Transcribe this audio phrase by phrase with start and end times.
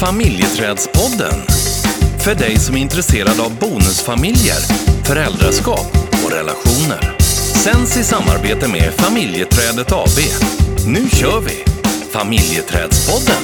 [0.00, 1.38] Familjeträdspodden.
[2.24, 4.60] För dig som är intresserad av bonusfamiljer,
[5.04, 5.90] föräldraskap
[6.24, 7.18] och relationer.
[7.64, 10.18] Sänds i samarbete med Familjeträdet AB.
[10.86, 11.64] Nu kör vi!
[12.10, 13.42] Familjeträdspodden.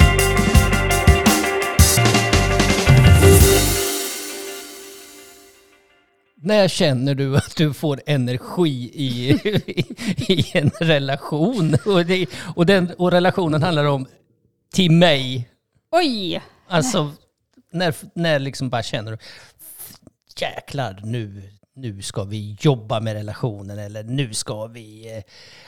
[6.42, 9.84] När känner du att du får energi i, i,
[10.32, 11.76] i en relation?
[11.86, 12.26] Och, det,
[12.56, 14.06] och, den, och relationen handlar om
[14.74, 15.48] till mig.
[15.96, 16.42] Oj!
[16.68, 17.12] Alltså,
[17.72, 19.18] när, när liksom bara känner du
[20.40, 21.42] jäklar nu,
[21.76, 25.22] nu ska vi jobba med relationen eller nu ska vi eh,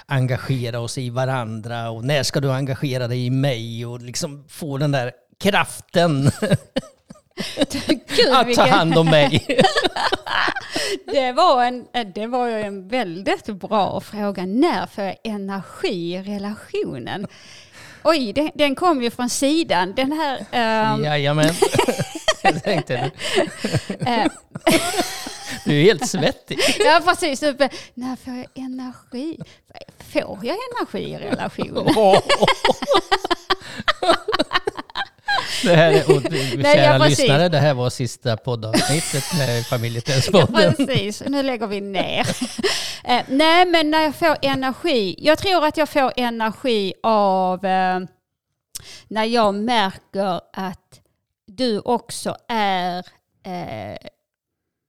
[0.07, 4.79] engagera oss i varandra och när ska du engagera dig i mig och liksom få
[4.79, 6.31] den där kraften
[8.17, 9.47] Gud, att ta hand om mig.
[11.07, 14.47] Det var, en, det var en väldigt bra fråga.
[14.47, 17.27] När får jag energi i relationen?
[18.09, 19.95] Oj, den, den kom ju från sidan.
[19.95, 20.47] Den här...
[20.51, 21.55] ehm, Jajamän.
[22.43, 23.11] Jag tänkte,
[24.01, 24.27] eh,
[25.65, 26.59] du är helt svettig.
[26.79, 27.43] ja, precis.
[27.95, 29.39] När får jag energi?
[30.13, 31.95] Får jag energi i relationen?
[35.65, 36.23] Det här är, och,
[36.63, 37.19] kära ja, precis.
[37.19, 40.75] lyssnare, det här var sista poddavsnittet med Ja, Familjeträdspodden.
[40.75, 41.23] precis.
[41.27, 42.27] Nu lägger vi ner.
[43.05, 45.15] Eh, nej, men när jag får energi.
[45.19, 48.01] Jag tror att jag får energi av eh,
[49.09, 51.01] när jag märker att
[51.47, 52.99] du också är
[53.47, 53.97] eh,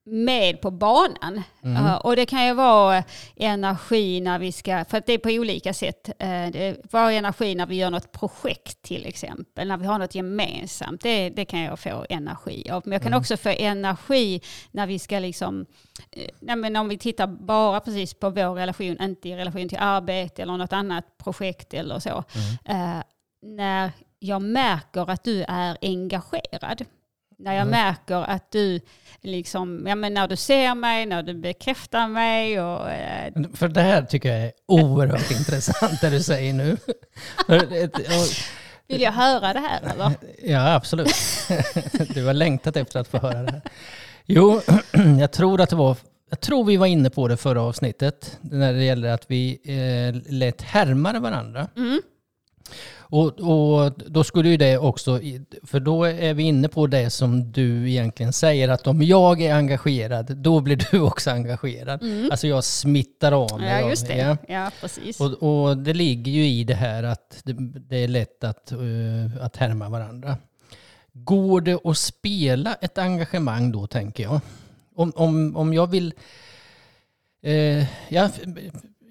[0.08, 1.44] med på banan.
[1.64, 3.04] Eh, och det kan ju vara
[3.36, 6.10] energi när vi ska, för att det är på olika sätt.
[6.20, 10.16] Eh, det var energi när vi gör något projekt till exempel, när vi har något
[10.16, 11.02] gemensamt.
[11.02, 12.82] Det, det kan jag få energi av.
[12.86, 14.42] Men jag kan också få energi
[14.72, 15.66] när vi ska liksom,
[16.12, 19.80] eh, nej men om vi tittar bara precis på vår relation, inte i relation till
[19.82, 22.24] arbete eller något annat projekt eller så.
[22.66, 23.02] Eh,
[23.42, 26.86] när jag märker att du är engagerad.
[27.40, 28.80] När jag märker att du,
[29.22, 33.82] liksom, ja, men när du ser mig, när du bekräftar mig och eh, För det
[33.82, 36.78] här tycker jag är oerhört intressant det du säger nu.
[38.88, 40.12] Vill jag höra det här eller?
[40.44, 41.16] Ja, absolut.
[42.14, 43.62] Du har längtat efter att få höra det här.
[44.26, 44.62] Jo,
[45.20, 45.98] jag tror att det var...
[46.30, 50.34] Jag tror vi var inne på det förra avsnittet, när det gäller att vi eh,
[50.34, 51.68] lät härma varandra.
[51.76, 52.02] Mm.
[53.10, 55.20] Och, och då skulle ju det också,
[55.64, 59.54] för då är vi inne på det som du egentligen säger, att om jag är
[59.54, 62.04] engagerad, då blir du också engagerad.
[62.32, 63.70] Alltså jag smittar av mig.
[63.70, 63.84] Mm.
[63.84, 64.18] Ja, just det.
[64.18, 64.38] ja.
[64.48, 65.20] Ja, precis.
[65.20, 68.78] Och, och det ligger ju i det här att det, det är lätt att, eh,
[69.42, 70.38] att härma varandra.
[71.14, 74.40] Går det att spela ett engagemang då, tänker jag?
[74.96, 76.14] Om, om, om jag vill...
[77.42, 78.30] Eh, jag,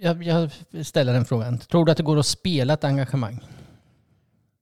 [0.00, 0.50] jag, jag
[0.86, 1.58] ställer den frågan.
[1.58, 3.40] Tror du att det går att spela ett engagemang?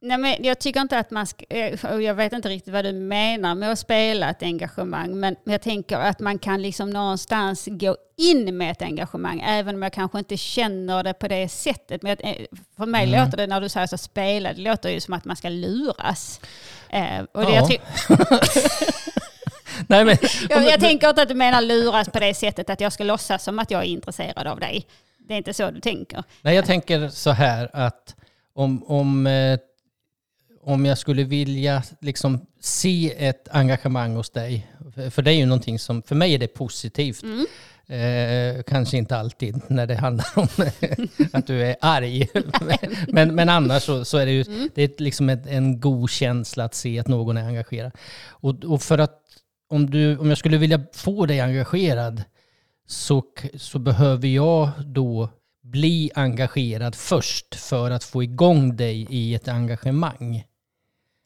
[0.00, 2.92] Nej, men jag tycker inte att man ska, eh, jag vet inte riktigt vad du
[2.92, 7.96] menar med att spela ett engagemang, men jag tänker att man kan liksom någonstans gå
[8.16, 12.02] in med ett engagemang, även om jag kanske inte känner det på det sättet.
[12.02, 12.36] Men eh,
[12.76, 13.24] för mig Mm.
[13.24, 16.40] låter det, när du säger så spela, det låter ju som att man ska luras.
[16.88, 17.68] Eh, och det, Ja.
[19.86, 20.16] Nej, men,
[20.48, 23.44] jag, jag tänker inte att du menar luras på det sättet att jag ska låtsas
[23.44, 24.86] som att jag är intresserad av dig.
[25.28, 26.24] Det är inte så du tänker.
[26.42, 28.16] Nej, jag tänker så här att
[28.54, 29.58] om, om, eh,
[30.62, 34.66] om jag skulle vilja liksom se ett engagemang hos dig,
[35.10, 37.24] för- det är ju någonting som, för mig är det positivt.
[37.86, 40.48] Eh, kanske inte alltid när det handlar om
[41.32, 42.28] att du är arg.
[43.08, 46.64] men, men annars så, så är det ju det är liksom ett, en god känsla
[46.64, 47.92] att se att någon är engagerad.
[48.28, 49.20] Och, och för att
[49.68, 52.22] om, du, om jag skulle vilja få dig engagerad
[52.86, 53.22] så,
[53.58, 55.28] så behöver jag då
[55.62, 60.44] bli engagerad först för att få igång dig i ett engagemang.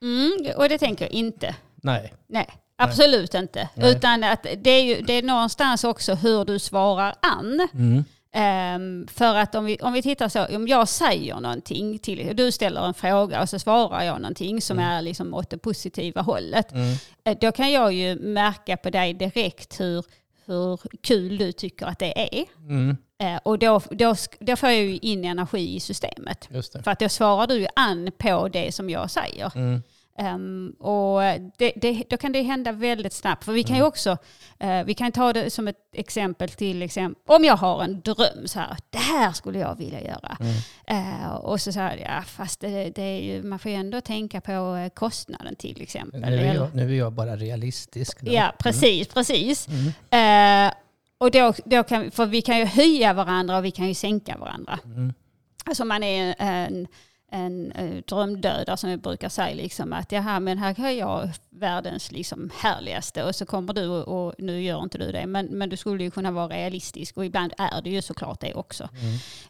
[0.02, 1.54] Mm, och det tänker jag inte.
[1.74, 2.14] Nej.
[2.26, 3.68] Nej, absolut inte.
[3.74, 3.90] Nej.
[3.90, 7.68] Utan att det är, ju, det är någonstans också hur du svarar an.
[7.74, 8.04] Mm.
[8.32, 12.52] Ehm, för att om vi, om vi tittar så, om jag säger någonting till du
[12.52, 16.72] ställer en fråga och så svarar jag någonting som är liksom åt det positiva hållet.
[16.72, 16.96] Mm.
[17.24, 20.04] eh, Då kan jag ju märka på dig direkt hur,
[20.48, 22.44] hur kul du tycker att det är.
[22.58, 22.96] Mm.
[23.18, 26.48] Eh, och då, då, då får jag ju in energi i systemet.
[26.84, 29.52] För att då svarar du an på det som jag säger.
[29.54, 29.82] Mm.
[30.18, 31.20] Ehm, och
[31.56, 33.44] det, det, då kan det hända väldigt snabbt.
[33.44, 34.18] För vi kan ju också,
[34.58, 38.46] eh, vi kan ta det som ett exempel till exempel, om jag har en dröm
[38.46, 40.36] så här, det här skulle jag vilja göra.
[40.86, 44.00] Eh, och så säger jag, ja fast det, det är ju, man får ju ändå
[44.00, 46.20] tänka på eh, kostnaden till exempel.
[46.20, 48.20] Nu, är jag, nu är jag bara realistisk.
[48.20, 48.32] Då.
[48.32, 49.68] Ja, precis, precis.
[50.10, 50.72] Eh,
[51.18, 54.36] och då, då kan, för vi kan ju höja varandra och vi kan ju sänka
[54.36, 54.78] varandra.
[54.84, 55.12] Mm.
[55.64, 56.86] Alltså man är en,
[57.30, 59.54] en eh, drömdödare som vi brukar säga.
[59.54, 64.26] Liksom, att jaha, men här har jag världens liksom, härligaste och så kommer du och,
[64.26, 65.26] och nu gör inte du det.
[65.26, 68.54] Men, men du skulle ju kunna vara realistisk och ibland är det ju såklart det
[68.54, 68.88] också.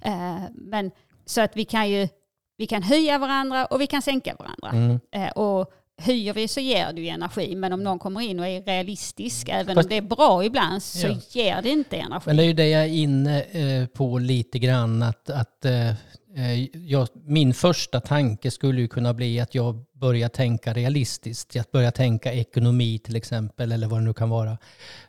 [0.00, 0.90] Eh, men
[1.26, 2.08] så att vi kan ju
[2.56, 4.70] vi kan höja varandra och vi kan sänka varandra.
[4.78, 5.00] Mm.
[5.12, 7.56] Eh, och höjer vi så ger det ju energi.
[7.56, 10.82] Men om någon kommer in och är realistisk, även Fast- om det är bra ibland,
[10.82, 11.14] så Ja.
[11.30, 12.22] ger det inte energi.
[12.26, 15.02] Men det är ju det jag är inne eh, på lite grann.
[15.02, 15.92] Att, att, eh,
[16.38, 21.56] Eh, jag, min första tanke skulle ju kunna bli att jag börjar tänka realistiskt.
[21.56, 24.50] Att börja tänka ekonomi till exempel, eller vad det nu kan vara.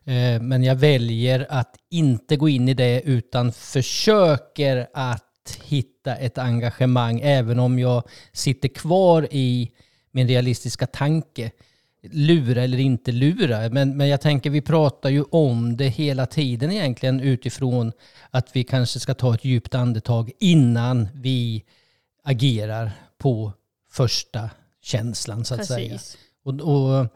[0.03, 6.37] Eh, men jag väljer att inte gå in i det utan försöker att hitta ett
[6.37, 8.03] engagemang även om jag
[8.33, 9.71] sitter kvar i
[10.11, 11.51] min realistiska tanke.
[12.01, 13.69] Lura eller inte lura.
[13.69, 17.91] Men, men jag tänker vi pratar ju om det hela tiden egentligen utifrån
[18.29, 21.63] att vi kanske ska ta ett djupt andetag innan vi
[22.23, 23.53] agerar på
[23.91, 24.49] första
[24.81, 25.91] känslan så att säga.
[25.91, 26.17] Precis.
[26.43, 27.07] Och, och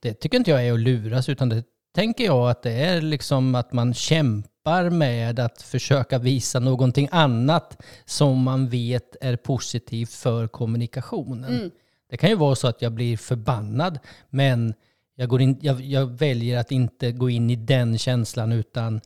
[0.00, 1.64] det tycker inte jag är att luras utan det
[1.94, 7.82] tänker jag att det är liksom att man kämpar med att försöka visa någonting annat
[8.04, 11.54] som man vet är positivt för kommunikationen.
[11.54, 11.70] Mm.
[12.12, 13.98] Det kan ju vara så att jag blir förbannad
[14.30, 14.74] men
[15.16, 19.00] jag, går in, jag, jag väljer att inte gå in i den känslan utan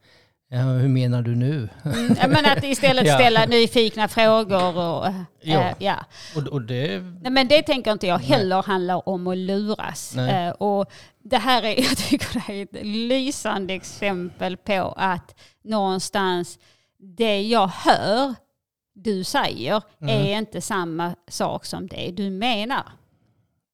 [0.49, 1.69] ja, hur menar du nu?
[1.85, 3.14] Mm, ja, men att istället Ja.
[3.14, 5.06] ställa nyfikna frågor och...
[5.06, 5.75] eh, Ja.
[5.79, 5.97] ja.
[6.37, 10.12] Och, och det, Nej, men det tänker inte jag heller handlar om att luras.
[10.17, 10.47] Nej.
[10.47, 10.91] Eh, och
[11.25, 16.58] det här är, jag tycker det är ett lysande exempel på att någonstans
[16.99, 18.35] det jag hör
[18.98, 20.26] du säger Mm.
[20.26, 22.84] är inte samma sak som det du menar.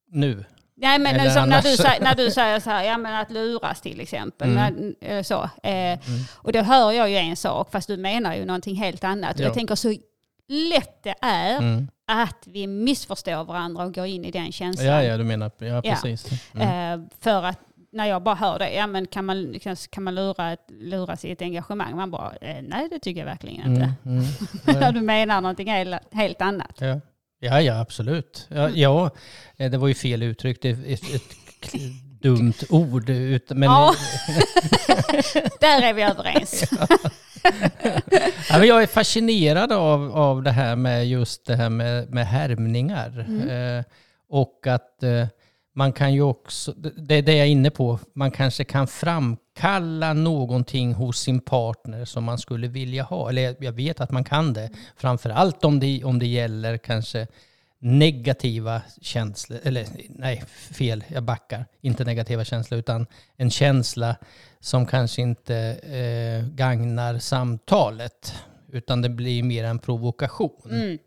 [0.09, 0.45] nu.
[0.77, 3.31] Nej men Eller som när, du, säger- när du säger så här, ja men att
[3.31, 4.51] luras till exempel.
[4.57, 4.95] Mm.
[5.01, 5.99] När, eh, så, eh,
[6.35, 9.35] Och då hör jag ju en sak fast du menar ju någonting helt annat.
[9.35, 9.45] Och Ja.
[9.45, 9.89] jag tänker så
[10.49, 11.89] lätt det är Mm.
[12.07, 14.87] att vi missförstår varandra och går in i den känslan.
[14.87, 16.27] Ja, ja, du menar, ja precis.
[16.55, 17.01] Mm.
[17.03, 17.59] Eh, för att
[17.93, 21.31] när jag bara hör det, ja men kan man, kan, kan man lura, lura sig
[21.31, 21.97] i ett engagemang?
[21.97, 23.93] Man bara, eh, nej det tycker jag verkligen inte.
[24.05, 24.25] Mm,
[24.67, 24.95] mm.
[24.95, 26.77] du menar någonting helt, helt annat.
[26.79, 27.01] Ja.
[27.41, 28.47] ja, ja, absolut.
[28.51, 29.11] Ja, ja,
[29.57, 30.65] eh, det var ju fel uttryckt.
[30.65, 31.23] Ett, ett,
[32.23, 33.11] dumt ord.
[33.49, 33.95] Men, Ja.
[35.61, 36.65] Där är vi överens.
[38.49, 42.27] ja, men jag är fascinerad av, av det här med just det här med, med
[42.27, 43.27] härmningar.
[43.51, 43.85] Eh,
[44.29, 45.27] och att eh,
[45.75, 50.13] man kan ju också, det är det jag är inne på, man kanske kan framkalla
[50.13, 53.29] någonting hos sin partner som man skulle vilja ha.
[53.29, 54.71] Eller jag- jag vet att man kan det.
[54.97, 57.27] Framförallt om det, om det gäller kanske
[57.79, 60.43] negativa känslor, eller nej,
[60.73, 61.67] fel, jag backar.
[61.81, 64.17] Inte negativa känslor, utan en känsla
[64.61, 68.35] som kanske inte eh, gagnar samtalet,
[68.73, 70.71] utan det blir mer en provokation.
[70.71, 70.99] Mm.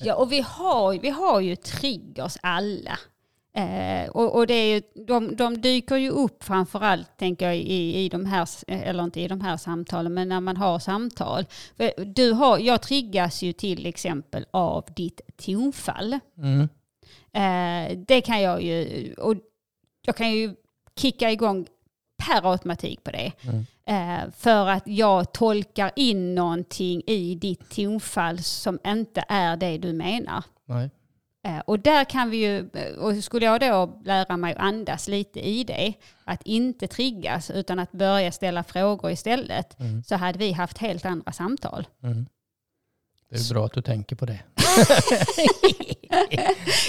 [0.00, 2.98] Ja, och vi har, vi har ju triggers alla.
[3.58, 7.96] Eh, och och det är ju, de, de dyker ju upp framförallt, tänker jag, i,
[7.96, 11.44] i de här, eller inte i de här samtalen, men när man har samtal.
[11.76, 16.18] För Du har, jag triggas ju till exempel av ditt tonfall.
[16.38, 16.68] Mm.
[17.32, 19.34] Eh, det kan jag ju, och
[20.06, 20.54] jag kan ju
[20.96, 21.66] kicka igång
[22.26, 23.32] per automatik på det.
[23.42, 23.66] Mm.
[23.86, 29.92] Eh, för att jag tolkar in någonting i ditt tonfall som inte är det du
[29.92, 30.44] menar.
[30.64, 30.90] Nej.
[31.46, 32.68] Eh, och där kan vi ju,
[32.98, 35.92] och skulle jag då lära mig att andas lite i det,
[36.24, 40.02] att inte triggas utan att börja ställa frågor istället, Mm.
[40.02, 41.86] så hade vi haft helt andra samtal.
[42.02, 42.26] Mm.
[43.30, 44.40] Det är bra att du tänker på det.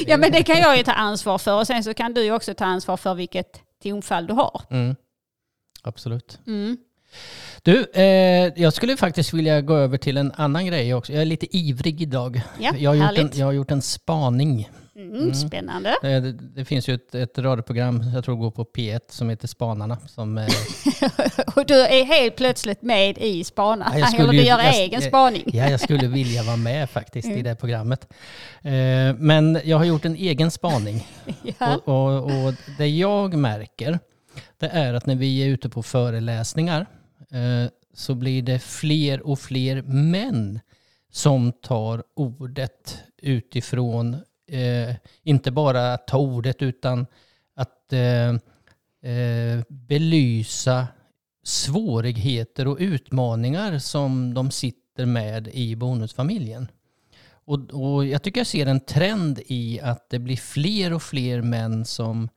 [0.08, 2.32] Ja men det kan jag ju ta ansvar för och sen så kan du ju
[2.32, 4.62] också ta ansvar för vilket tonfall du har.
[4.70, 4.96] Mm.
[5.82, 6.40] Absolut.
[7.66, 7.86] Mm.
[7.94, 11.14] Du, eh, jag skulle faktiskt vilja gå över till en annan grej också.
[11.14, 12.42] Jag är lite ivrig idag.
[12.60, 14.70] Ja, jag, har gjort en, jag har gjort en spaning.
[14.96, 15.90] Mm, spännande.
[15.90, 19.30] Eh, Det, det finns ju ett, ett radioprogram, jag tror det går på P1, som
[19.30, 19.98] heter Spanarna.
[20.08, 20.48] Som, eh,
[21.56, 23.92] Och du är helt plötsligt med i Spana.
[23.98, 25.44] Ja, Eller du gör jag- egen jag- spaning.
[25.46, 27.38] ja, jag skulle vilja vara med faktiskt Mm.
[27.40, 28.08] i det programmet.
[28.62, 28.72] Eh,
[29.18, 31.08] men jag har gjort en egen spaning.
[31.60, 31.76] Ja.
[31.86, 34.00] Och, och, och det jag märker,
[34.60, 36.86] det är att när vi är ute på föreläsningar
[37.32, 40.60] Eh, så blir det fler och fler män
[41.12, 44.14] som tar ordet utifrån,
[44.48, 47.06] eh, inte bara att ta ordet utan
[47.56, 48.36] att eh,
[49.68, 50.88] belysa
[51.44, 56.68] svårigheter och utmaningar som de sitter med i bonusfamiljen.
[57.50, 61.42] Och, och jag tycker jag ser en trend i att det blir fler och fler
[61.42, 62.30] män som,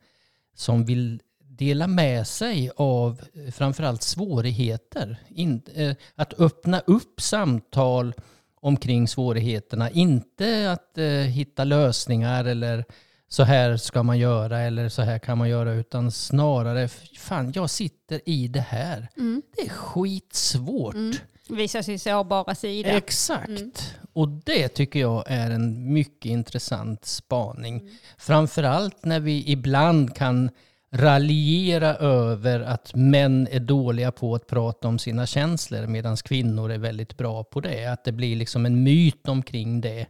[0.55, 1.21] som vill
[1.57, 5.17] dela med sig av eh, framförallt svårigheter.
[5.29, 8.13] In, eh, att öppna upp samtal
[8.61, 9.89] omkring svårigheterna.
[9.89, 12.85] Inte att eh, hitta lösningar eller
[13.27, 17.69] så här ska man göra eller så här kan man göra utan snarare, fan jag
[17.69, 19.07] sitter i det här.
[19.17, 19.41] Mm.
[19.55, 20.93] Det är skitsvårt.
[20.93, 21.13] Mm.
[21.49, 22.89] Visa sin sårbara sida.
[22.89, 23.49] Exakt.
[23.49, 23.71] Mm.
[24.13, 27.79] Och det tycker jag är en mycket intressant spaning.
[27.79, 27.93] Mm.
[28.17, 30.49] Framförallt när vi ibland kan
[30.93, 36.77] raljera över att män är dåliga på att prata om sina känslor medan kvinnor är
[36.77, 37.85] väldigt bra på det.
[37.85, 40.07] Att det blir liksom en myt omkring det.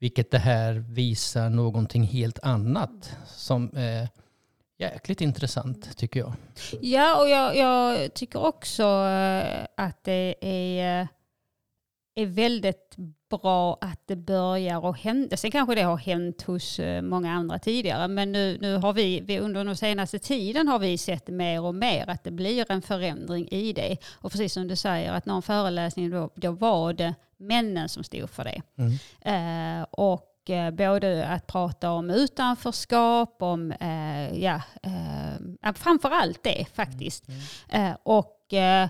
[0.00, 4.08] Vilket det här visar någonting helt annat som är
[4.78, 6.32] jäkligt intressant tycker jag.
[6.80, 11.08] Ja, och jag, jag tycker också eh, att det är, eh,
[12.14, 12.96] är väldigt
[13.28, 15.36] bra att det börjar att hända.
[15.36, 19.20] Sen kanske det har hänt hos eh, många andra tidigare, men nu, nu har vi,
[19.20, 22.82] vi under den senaste tiden har vi sett mer och mer att det blir en
[22.82, 23.96] förändring i det.
[24.14, 28.30] Och precis som du säger, att någon föreläsning då, då var det männen som stod
[28.30, 28.62] för det.
[28.76, 29.80] Mm.
[29.80, 36.66] Eh, och eh, både att prata om utanförskap, om, eh, ja, eh, framför allt det
[36.74, 37.24] faktiskt.
[37.68, 38.88] Eh, och eh,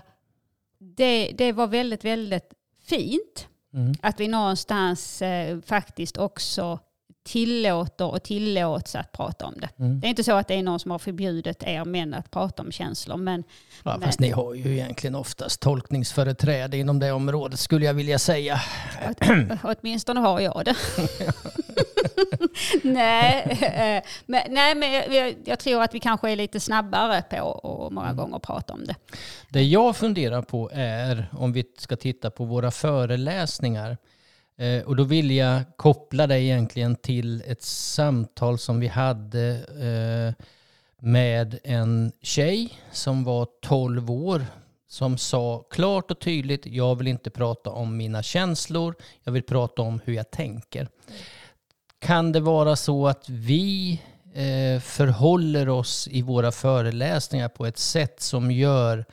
[0.79, 3.93] det, det var väldigt, väldigt fint Mm.
[4.01, 6.79] att vi någonstans eh, faktiskt också
[7.25, 9.69] tillåter och tillåts att prata om det.
[9.79, 9.99] Mm.
[9.99, 12.63] Det är inte så att det är någon som har förbjudit er män att prata
[12.63, 13.43] om känslor, men
[13.83, 14.05] Ja, Nej.
[14.05, 18.61] fast ni har ju egentligen oftast tolkningsföreträde inom det området skulle jag vilja säga.
[19.09, 19.17] åt,
[19.79, 20.75] åtminstone har jag det.
[22.83, 27.41] nej, eh, men, nej, men jag, jag, tror att vi kanske är lite snabbare på
[27.41, 28.95] och många gånger prata om det.
[29.49, 33.97] Det jag funderar på är om vi ska titta på våra föreläsningar.
[34.57, 39.49] Eh, och då vill jag koppla det egentligen till ett samtal som vi hade
[40.37, 40.45] eh,
[41.01, 44.45] med en tjej som var 12 år
[44.87, 49.81] som sa klart och tydligt jag vill inte prata om mina känslor, jag vill prata
[49.81, 50.87] om hur jag tänker.
[51.99, 54.01] Kan det vara så att vi
[54.33, 59.05] eh, förhåller oss i våra föreläsningar på ett sätt som gör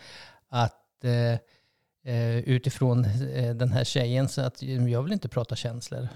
[0.49, 3.03] att eh, eh, utifrån
[3.55, 6.09] den här tjejen så att eh, jag vill inte prata känslor.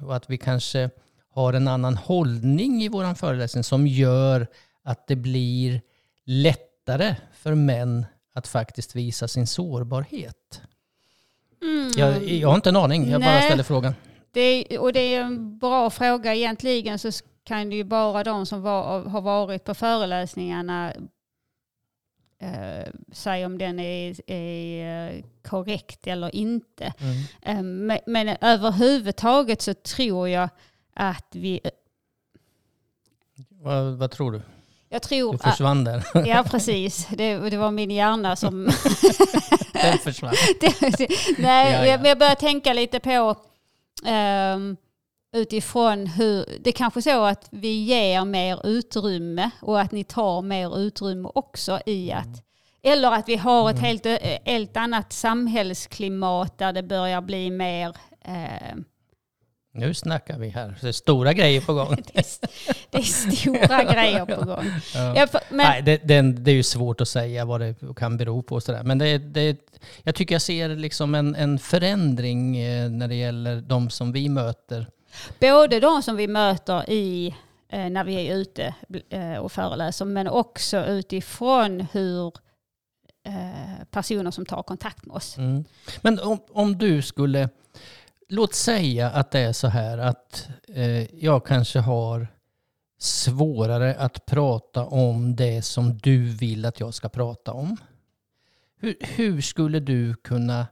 [0.00, 0.90] Och att vi kanske
[1.34, 4.46] har en annan hållning i våran föreläsning som gör
[4.84, 5.80] att det blir
[6.24, 10.62] lättare för män att faktiskt visa sin sårbarhet.
[11.96, 13.42] Jag, jag har inte en aning, jag bara Nej.
[13.42, 13.94] ställer frågan.
[14.36, 16.34] Det är, och det är en bra fråga.
[16.34, 17.10] Egentligen så
[17.44, 20.92] kan det ju bara de som var, har varit på föreläsningarna
[22.40, 26.94] eh, säga om den är, är eh, korrekt eller inte.
[26.98, 27.16] Mm.
[27.42, 30.48] Eh, men, men överhuvudtaget så tror jag
[30.94, 31.60] att vi...
[33.48, 34.42] Vad, vad tror du?
[34.88, 36.04] Jag Du tror att, försvann där.
[36.26, 37.06] Ja, precis.
[37.06, 38.64] Det, det var min hjärna som...
[39.72, 40.34] Den försvann.
[40.60, 40.80] det,
[41.38, 42.06] nej, Ja, ja.
[42.06, 43.36] Jag börjar tänka lite på
[44.04, 44.76] ehm,
[45.36, 46.46] utifrån hur...
[46.60, 51.28] Det är kanske så att vi ger mer utrymme och att ni tar mer utrymme
[51.34, 52.42] också i att...
[52.82, 57.96] Eller att vi har ett helt, eh, helt annat samhällsklimat där det börjar bli mer...
[58.24, 58.84] ehm,
[59.78, 60.74] Nu snackar vi här.
[60.80, 61.96] Det är stora grejer på gång.
[62.12, 62.24] det, är,
[62.90, 64.64] det är stora grejer på gång.
[64.94, 65.16] Ja.
[65.16, 68.16] Ja, för, men, Nej, det, det, det är ju svårt att säga vad det kan
[68.16, 68.54] bero på.
[68.54, 68.82] och Sådär.
[68.82, 69.58] Men det, det,
[70.02, 74.28] jag tycker jag ser liksom en, en förändring eh, när det gäller de som vi
[74.28, 74.86] möter.
[75.40, 77.34] Både de som vi möter i,
[77.68, 78.74] eh, när vi är ute
[79.08, 82.32] eh, och föreläser, men också utifrån hur
[83.90, 85.38] personer som tar kontakt med oss.
[85.38, 85.64] Mm.
[86.00, 87.48] Men om, om du skulle,
[88.28, 92.28] låt säga att det är så här att eh, jag kanske har
[92.98, 97.76] svårare att prata om det som du vill att jag ska prata om.
[98.78, 100.66] Hur, hur skulle du kunna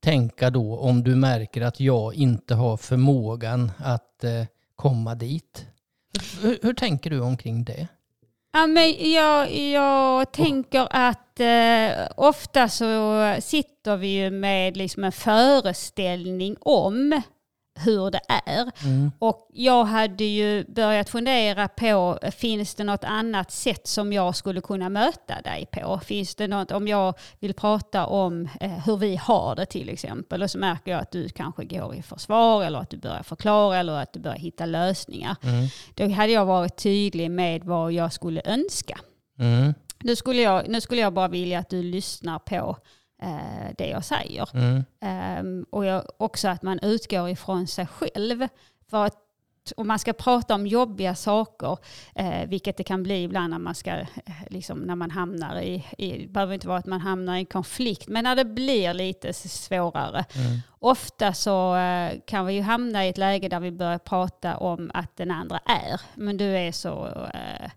[0.00, 4.44] tänka då om du märker att jag inte har förmågan att eh,
[4.76, 5.66] komma dit?
[6.40, 7.88] Hur, hur tänker du omkring det?
[8.56, 15.12] Ja, men jag, jag tänker att eh, ofta så sitter vi ju med liksom en
[15.12, 17.22] föreställning om
[17.74, 18.70] hur det är.
[18.84, 19.10] Mm.
[19.18, 24.60] Och jag hade ju börjat fundera på, finns det något annat sätt som jag skulle
[24.60, 26.00] kunna möta dig på?
[26.04, 30.42] Finns det något, om jag vill prata om eh, hur vi har det till exempel,
[30.42, 33.76] och så märker jag att du kanske går i försvar eller att du börjar förklara
[33.76, 35.36] eller att du börjar hitta lösningar.
[35.42, 35.66] Mm.
[35.94, 38.98] Då hade jag varit tydlig med vad jag skulle önska.
[39.38, 39.74] Mm.
[40.00, 42.76] Nu skulle jag, nu skulle jag bara vilja att du lyssnar på
[43.22, 44.48] eh, det jag säger.
[44.54, 44.84] Mm.
[45.00, 48.48] Ehm, och jag, också att man utgår ifrån sig själv.
[48.90, 49.24] För att
[49.76, 51.78] om man ska prata om jobbiga saker,
[52.14, 54.06] eh, vilket det kan bli ibland när man, ska, eh,
[54.50, 58.08] liksom, när man hamnar i, i, det behöver inte vara att man hamnar i konflikt,
[58.08, 60.24] men när det blir lite svårare.
[60.34, 60.60] Mm.
[60.78, 64.90] Ofta så eh, kan vi ju hamna i ett läge där vi börjar prata om
[64.94, 67.70] att den andra är, men du är så eh,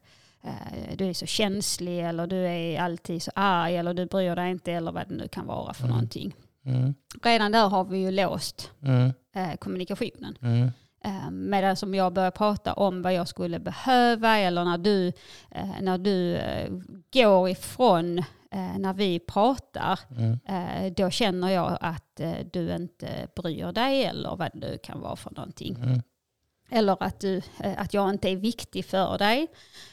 [0.98, 4.72] du är så känslig eller du är alltid så arg eller du bryr dig inte
[4.72, 5.96] eller vad det nu kan vara för Mm.
[5.96, 6.36] någonting.
[6.66, 6.94] Mm.
[7.24, 9.14] Redan där har vi ju låst Mm.
[9.36, 10.38] eh, kommunikationen.
[10.42, 10.72] Mm.
[11.04, 15.08] Eh, Medan som jag börjar prata om vad jag skulle behöva eller när du,
[15.52, 16.70] eh, när du eh,
[17.14, 18.18] går ifrån
[18.52, 20.40] eh, när vi pratar, Mm.
[20.48, 25.02] eh, då känner jag att eh, du inte bryr dig eller vad det nu kan
[25.02, 25.76] vara för någonting.
[25.76, 26.02] Mm.
[26.70, 29.48] Eller att, du, eh, att jag inte är viktig för dig.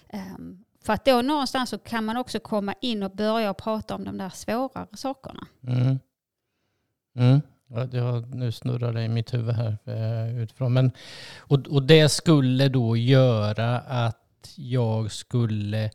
[0.09, 4.05] Ehm, för att då någonstans så kan man också komma in och börja prata om
[4.05, 5.47] de där svårare sakerna.
[5.67, 5.99] Mm.
[7.17, 7.41] Mm.
[7.93, 10.73] Jag, nu snurrar det i mitt huvud här eh, utifrån.
[10.73, 10.93] Men,
[11.39, 15.91] och, och det skulle då göra att jag skulle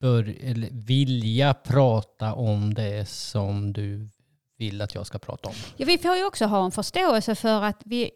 [0.00, 4.08] bör, eller vilja prata om det som du
[4.56, 5.54] vill att jag ska prata om.
[5.76, 8.10] Ja, vi får ju också ha en förståelse för att vi,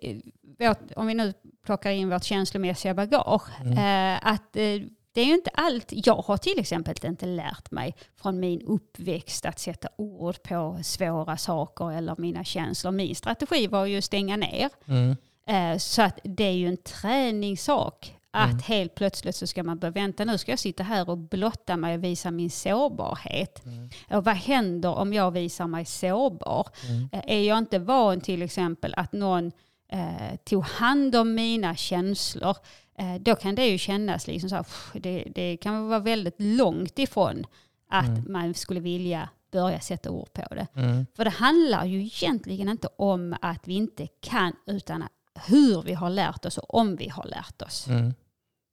[0.59, 3.73] vårt, om vi nu plockar in vårt känslomässiga bagage, Mm.
[4.15, 4.81] eh, att eh,
[5.13, 5.87] det är ju inte allt.
[5.91, 11.37] Jag har till exempel inte lärt mig från min uppväxt att sätta ord på svåra
[11.37, 12.91] saker eller mina känslor.
[12.93, 14.71] Min strategi var ju att stänga ner.
[14.87, 15.17] Mm.
[15.47, 18.17] Eh, Så att det är ju en träningssak.
[18.33, 18.63] Att Mm.
[18.63, 21.95] helt plötsligt så ska man börja vänta, nu ska jag sitta här och blotta mig
[21.97, 23.65] och visa min sårbarhet.
[23.67, 23.91] Mm.
[24.11, 26.69] Och vad händer om jag visar mig sårbar?
[26.89, 27.09] Mm.
[27.13, 29.53] Eh, Är jag inte van till exempel att någon
[29.93, 32.57] eh, tog hand om mina känslor,
[32.99, 36.37] eh, då kan det ju kännas liksom så här, pff, det, det kan vara väldigt
[36.39, 37.47] långt ifrån
[37.89, 38.33] att Mm.
[38.33, 40.67] man skulle vilja börja sätta ord på det.
[40.75, 41.07] Mm.
[41.17, 45.05] För det handlar ju egentligen inte om att vi inte kan, utan
[45.47, 47.87] hur vi har lärt oss och om vi har lärt oss.
[47.89, 48.15] Mm.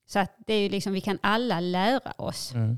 [0.07, 2.53] Så att det är ju liksom, vi kan alla lära oss.
[2.53, 2.77] Mm.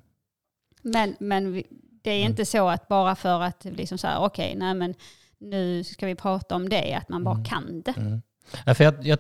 [0.82, 1.64] Men, men vi,
[2.04, 2.30] det är Mm.
[2.32, 4.94] inte så att bara för att liksom så här, okej, nej men
[5.38, 7.46] nu ska vi prata om det, att man bara Mm.
[7.46, 7.94] kan det.
[7.98, 8.22] Mm.
[8.66, 9.20] Ja, för jag, jag,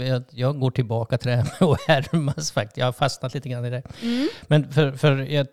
[0.00, 2.76] jag, jag, går tillbaka till det här med att härmas faktiskt.
[2.76, 3.82] Jag har fastnat lite grann i det.
[4.02, 4.28] Mm.
[4.46, 5.46] Men för, för jag,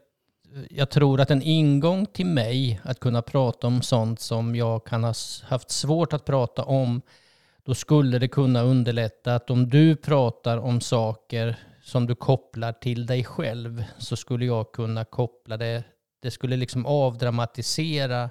[0.69, 5.03] jag tror att en ingång till mig att kunna prata om sånt som jag kan
[5.03, 7.01] ha haft svårt att prata om,
[7.67, 13.05] då skulle det kunna underlätta att om du pratar om saker som du kopplar till
[13.05, 15.83] dig själv så skulle jag kunna koppla det.
[16.21, 18.23] Det skulle liksom avdramatisera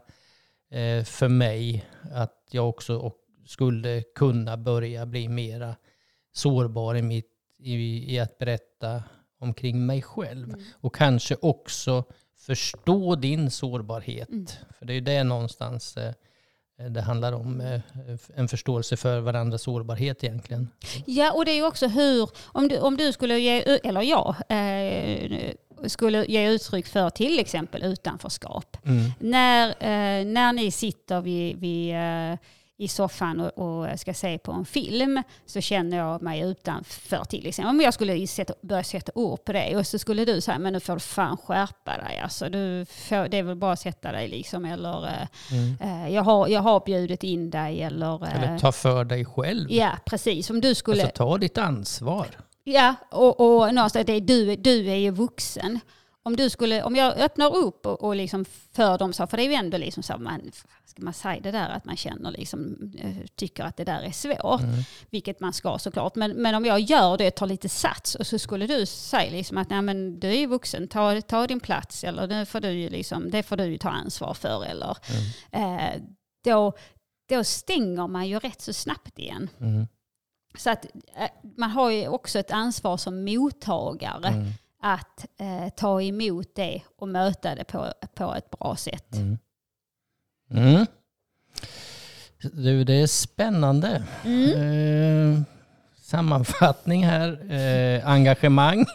[0.71, 3.13] eh, för mig att jag också
[3.47, 5.77] skulle kunna börja bli mera
[6.33, 9.03] sårbar i, mitt, i, i att berätta
[9.39, 10.49] omkring mig själv.
[10.49, 10.65] Mm.
[10.81, 12.05] Och kanske också
[12.37, 14.29] förstå din sårbarhet.
[14.29, 14.47] Mm.
[14.79, 16.15] För det är ju det någonstans eh,
[16.91, 17.61] det handlar om.
[17.61, 17.81] eh,
[18.35, 20.69] En förståelse för varandras sårbarhet egentligen.
[21.07, 24.35] Ja, och det är ju också hur, om du, om du skulle ge, eller jag,
[24.49, 25.53] eh,
[25.87, 28.77] skulle ge uttryck för till exempel utanförskap.
[28.87, 29.11] Mm.
[29.19, 32.39] När, eh, när ni sitter vid, vid, eh,
[32.79, 37.47] i soffan och, och ska se på en film så känner jag mig utanför till
[37.47, 37.71] exempel.
[37.71, 40.73] Om jag skulle sätta, börja sätta ord på det och så skulle du säga men
[40.73, 42.21] nu får du fan skärpa dig.
[42.23, 44.65] Alltså, du får, det är väl bara att sätta dig liksom.
[44.65, 45.13] Eller eh,
[45.53, 45.77] Mm.
[46.05, 47.83] eh, jag, har, jag har bjudit in dig.
[47.83, 49.71] Eller, eh, Eller ta för dig själv.
[49.73, 50.51] ja, precis.
[50.51, 51.03] Om du skulle...
[51.03, 52.27] Alltså ta ditt ansvar.
[52.65, 55.81] Ja, och, och någonstans, det är, du, du är ju vuxen.
[56.27, 59.43] Om, du skulle, om jag öppnar upp och, och liksom för dem så, för det
[59.43, 60.51] är ju ändå liksom så, man,
[60.85, 64.11] ska man säga det där att man känner liksom, eh, tycker att det där är
[64.11, 64.83] svårt, Mm.
[65.11, 66.15] vilket man ska såklart.
[66.15, 69.59] Men, men om jag gör det, tar lite sats och så skulle du säga liksom
[69.59, 72.71] att Nej, men du är ju vuxen, ta, ta din plats eller det får, du
[72.71, 74.65] ju liksom, det får du ta ansvar för.
[74.65, 74.97] Eller,
[75.53, 75.79] Mm.
[75.79, 76.03] eh,
[76.45, 76.73] då,
[77.29, 79.49] då stänger man ju rätt så snabbt igen.
[79.61, 79.87] Mm.
[80.59, 80.85] Så att
[81.17, 84.51] eh, man har ju också ett ansvar som mottagare Mm.
[84.95, 89.15] Att eh, ta emot det och möta det på, på ett bra sätt.
[89.15, 89.39] Mm.
[90.51, 90.87] Mm.
[92.43, 94.05] Du, det är spännande.
[94.25, 94.53] Mm.
[94.53, 95.43] Eh,
[95.97, 97.53] sammanfattning här.
[97.53, 98.87] Eh, engagemang.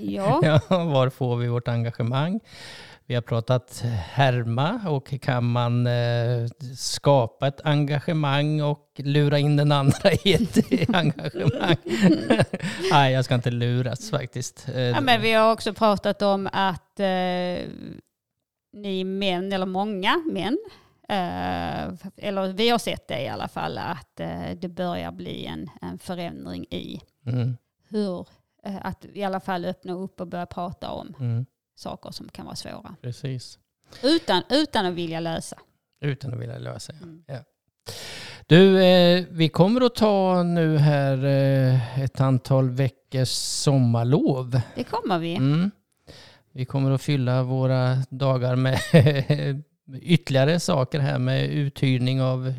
[0.00, 0.40] Ja.
[0.68, 2.40] ja, var får vi vårt engagemang?
[3.08, 3.80] Vi har pratat
[4.12, 10.94] härma och kan man eh, skapa ett engagemang och lura in den andra i ett
[10.94, 11.76] engagemang?
[12.90, 14.68] Nej, jag ska inte luras faktiskt.
[14.68, 17.06] Eh, Ja, men vi har också pratat om att eh,
[18.72, 20.58] ni män, eller många män,
[21.08, 25.70] eh, eller vi har sett det i alla fall, att eh, det börjar bli en,
[25.82, 27.56] en förändring i mm,
[27.88, 28.26] hur,
[28.64, 32.44] eh, att i alla fall öppna upp och börja prata om mm, saker som kan
[32.46, 32.96] vara svåra.
[33.02, 33.58] precis.
[34.02, 35.56] Utan, utan att vilja lösa.
[36.00, 36.92] Utan att vilja lösa.
[37.00, 37.06] ja.
[37.06, 37.24] Mm.
[37.26, 37.38] Ja.
[38.46, 44.60] Du, eh, vi kommer att ta nu här eh, ett antal veckors sommarlov.
[44.74, 45.34] Det kommer vi.
[45.36, 45.70] Mm.
[46.52, 48.80] Vi kommer att fylla våra dagar med
[50.00, 52.54] ytterligare saker här med uthyrning av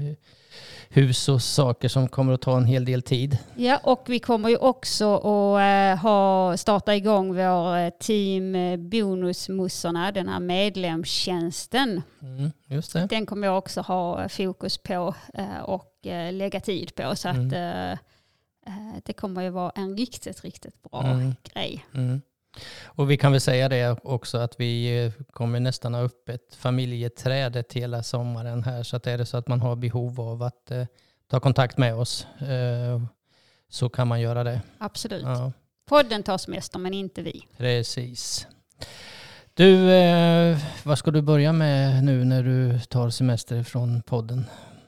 [0.90, 3.38] hus och saker som kommer att ta en hel del tid.
[3.56, 8.78] Ja, och vi kommer ju också att eh, ha, starta igång vår eh, team eh,
[8.78, 12.02] Bonusmussorna, den här medlemstjänsten.
[12.22, 13.08] Mm, just det.
[13.10, 15.16] Den kommer jag också ha fokus på
[15.66, 15.94] och
[16.32, 17.16] lägga tid på.
[17.16, 17.48] Så Mm.
[17.48, 18.00] att eh,
[19.06, 21.36] det kommer ju vara en riktigt, riktigt bra Mm.
[21.54, 21.86] grej.
[22.86, 27.74] Och vi kan väl säga det också att vi eh, kommer nästan ha öppet familjeträdet
[27.74, 28.84] hela sommaren här.
[28.84, 30.86] Så att är det så att man har behov av att eh,
[31.30, 33.02] ta kontakt med oss eh,
[33.70, 34.62] så kan man göra det.
[34.78, 35.24] Absolut.
[35.24, 35.52] Ja,
[35.90, 37.44] Podden tar semester men inte vi.
[37.58, 38.48] precis.
[39.54, 44.46] Du, eh, vad ska du börja med nu när du tar semester från podden?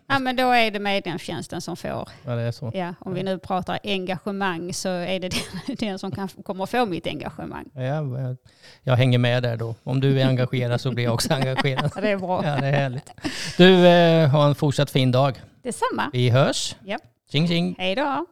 [0.09, 2.09] Ja, men då är det medlemstjänsten som får.
[2.25, 2.71] Ja, det är så.
[2.73, 5.29] Ja, om vi nu pratar engagemang så är det
[5.67, 7.65] den, den som kan, kommer få mitt engagemang.
[7.73, 8.35] Ja,
[8.83, 9.75] jag, hänger med där då.
[9.83, 11.91] Om du är engagerad så blir jag också engagerad.
[12.01, 12.45] Det är bra.
[12.45, 13.11] Ja, det är härligt.
[13.57, 15.41] Du, eh, ha en fortsatt fin dag.
[15.63, 16.09] Detsamma.
[16.13, 16.75] Vi hörs.
[16.85, 16.97] Ja.
[17.31, 17.75] Tjing tjing.
[17.77, 18.25] Hej då.